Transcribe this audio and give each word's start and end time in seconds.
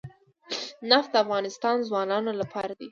نفت 0.89 1.09
د 1.13 1.15
افغان 1.23 1.43
ځوانانو 1.87 2.31
لپاره 2.39 2.67
دلچسپي 2.69 2.77
لري. 2.77 2.79